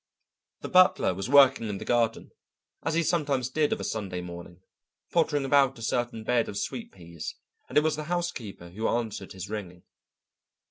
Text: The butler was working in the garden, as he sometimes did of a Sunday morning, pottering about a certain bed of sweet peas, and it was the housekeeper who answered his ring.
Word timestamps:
The 0.61 0.67
butler 0.69 1.13
was 1.13 1.29
working 1.29 1.69
in 1.69 1.77
the 1.77 1.85
garden, 1.85 2.31
as 2.81 2.95
he 2.95 3.03
sometimes 3.03 3.49
did 3.51 3.71
of 3.71 3.79
a 3.79 3.83
Sunday 3.83 4.19
morning, 4.19 4.61
pottering 5.11 5.45
about 5.45 5.77
a 5.77 5.83
certain 5.83 6.23
bed 6.23 6.49
of 6.49 6.57
sweet 6.57 6.91
peas, 6.91 7.35
and 7.69 7.77
it 7.77 7.81
was 7.83 7.97
the 7.97 8.05
housekeeper 8.05 8.69
who 8.71 8.87
answered 8.87 9.33
his 9.33 9.47
ring. 9.47 9.83